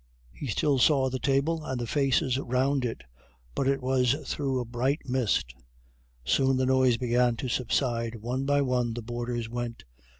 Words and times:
He 0.31 0.47
still 0.47 0.79
saw 0.79 1.11
the 1.11 1.19
table 1.19 1.63
and 1.63 1.79
the 1.79 1.85
faces 1.85 2.39
round 2.39 2.85
it, 2.85 3.03
but 3.53 3.67
it 3.67 3.83
was 3.83 4.15
through 4.25 4.59
a 4.59 4.65
bright 4.65 5.01
mist. 5.07 5.53
Soon 6.25 6.57
the 6.57 6.65
noise 6.65 6.97
began 6.97 7.35
to 7.35 7.47
subside, 7.47 8.15
one 8.15 8.43
by 8.45 8.63
one 8.63 8.95
the 8.95 9.03
boarders 9.03 9.47
went. 9.47 9.83